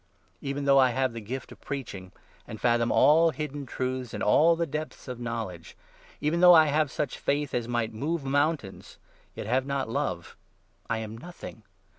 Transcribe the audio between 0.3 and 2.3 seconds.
Even though I have the gift of preaching, 2